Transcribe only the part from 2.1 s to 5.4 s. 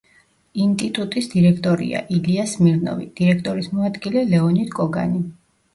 ილია სმირნოვი; დირექტორის მოადგილე: ლეონიდ კოგანი.